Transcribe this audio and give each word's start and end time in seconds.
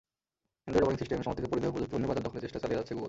Android 0.07 0.85
operating 0.85 1.01
system 1.01 1.21
সমর্থিত 1.25 1.45
পরিধেয় 1.51 1.73
প্রযুক্তিপণ্যের 1.73 2.09
বাজার 2.09 2.25
দখলে 2.25 2.39
চেষ্টা 2.45 2.59
চালিয়ে 2.63 2.79
যাচ্ছে 2.79 2.93
গুগল। 2.93 2.99